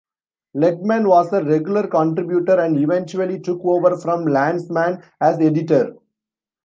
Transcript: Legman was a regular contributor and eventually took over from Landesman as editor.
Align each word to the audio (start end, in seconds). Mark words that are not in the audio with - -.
Legman 0.57 1.05
was 1.07 1.31
a 1.31 1.43
regular 1.43 1.85
contributor 1.87 2.59
and 2.59 2.75
eventually 2.75 3.39
took 3.39 3.61
over 3.63 3.95
from 3.95 4.25
Landesman 4.25 4.99
as 5.21 5.39
editor. 5.39 5.93